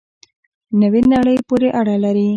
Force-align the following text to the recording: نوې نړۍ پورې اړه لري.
نوې 0.81 1.01
نړۍ 1.13 1.37
پورې 1.47 1.67
اړه 1.79 1.95
لري. 2.03 2.27